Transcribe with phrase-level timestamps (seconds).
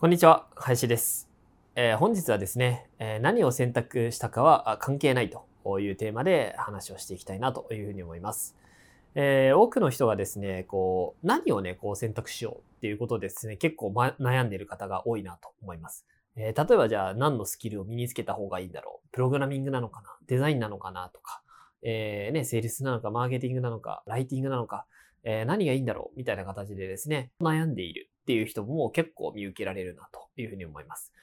[0.00, 1.28] こんにちは、林です。
[1.74, 8.54] えー、本日はですね、えー、何を選択したかは関係ないというテーマで話をしていきたいなというふうに思います。
[9.16, 16.06] えー、多くの人がですね、こう、何をね、こう選択しようっていうことですね、結構、ま、悩んでいる方が多いなと思います。
[16.36, 21.42] え、例えばじゃあ何のスキルを身につけた方がいいんだろうプログラミングなのかなデザインなのかなとか、
[21.82, 24.86] え、ね、セールスなのか、マーケティングなのか、ライティングなのか、
[25.24, 31.14] え、何がいいんだろうみたいな形でですね、悩んでいるっていう人も結構見受けられるなというふうに思います。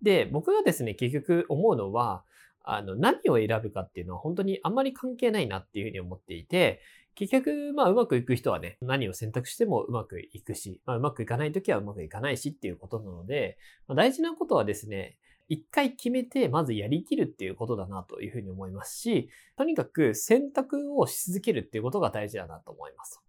[0.00, 2.22] で、僕がですね、結局思うのは、
[2.62, 6.80] あの、何を選ぶかっていうのは本当にあんまり関係ないなっていうふうに思っていて、
[7.16, 15.16] 結局、まあ、うまくいく人はね、何を選択してもうまくいくし、まあ、うまくいかないときはうまくいかないしっていうことなので、まあ、大事なことはですね、
[15.48, 23.20] 一回決めて、まずやりきるっていうことだなというふうに思いますし、とにかく選択をし続けるっていうことが大事だなと思います。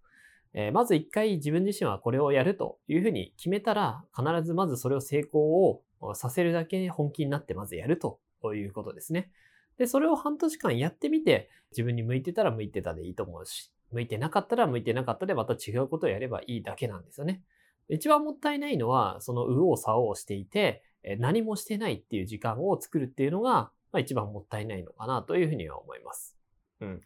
[0.53, 5.83] えー、まず一回自分自身はこれをやるというふうに決めたら、必ずまずそれを成功を
[6.15, 8.19] させるだけ本気になってまずやると
[8.53, 9.31] いうことですね。
[9.77, 17.41] で、それを半年間やってみて、自分に向いてたら向いてたでいいと思うし、向いてなかったら向いてなかったでまた違うことをやればいいだけなんですよね。
[17.89, 20.83] 一番もったいないのは、その右往左往していて、
[21.17, 26.37] 何もしてないっていう時間を作るっていうのが、まあ、一番もったいないのかなというふうには思います。
[26.79, 27.01] うん。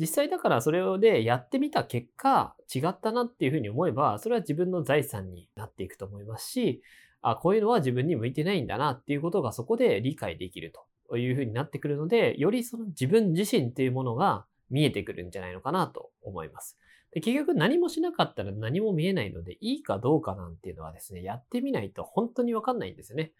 [0.00, 6.82] 実際だからそれでやってみた結果、違ったなっていうふうに思えば、それは自分の財産になっていくと思いますし、
[7.20, 10.72] あ、こういうのは自分に向いてないんだなっていうことがそこで理解できる
[11.10, 16.78] というふうになってくるので、よりその自分自身っていうものが見えてくるんじゃないのかなと思います。
[17.12, 23.32] で結局何もしなかったら何も見えないので、いいかどうかなんていうのはですね、やってみないと本当にわかんないんですよね。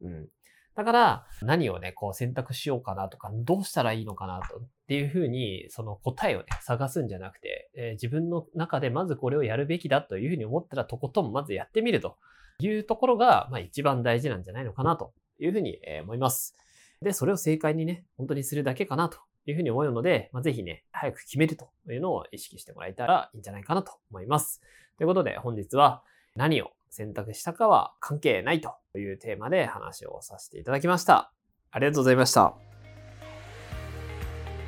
[0.00, 0.28] うん。
[0.78, 12.16] だから、何をね、こう選択しようかなとか、どうしたらいいのかなと、っていうふうに、その答えをね、探すんじゃなくて、えー、自分の中でまずこれをやるべきだというふうに思ったら、とことんまずやってみると
[12.60, 16.54] いうところが、まあ一番大事なんじゃないのかなというふうに思います。
[17.02, 24.60] で、それを正解にね、本当にするだけかなというふうに思うので、まあ、ぜひね、早く決めるというのを意識してもらえたらいいんじゃないかなと思います。
[24.96, 26.04] ということで、本日は
[26.36, 31.32] 何を選択したかは関係ないというテーマで話をさせていただきました。
[31.70, 32.54] ありがとうございました。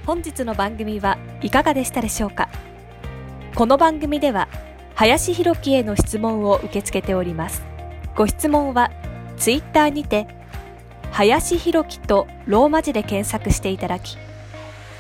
[0.07, 2.49] 本日の番組はいかがでしたでしょうか？
[3.55, 4.49] この番組では、
[4.95, 7.63] 林博樹への質問を受け付けております。
[8.17, 8.91] ご質問は、
[9.37, 10.27] ツイッターにて、
[11.13, 14.19] 林博樹とローマ字で検索していただき、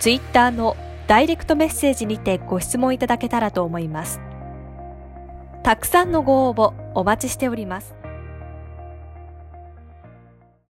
[0.00, 0.76] ツイッターの
[1.06, 4.20] ダイレクトメッセージにてご質問いただけたらと思います。
[5.62, 7.99] たくさんのご応募お待ちしております。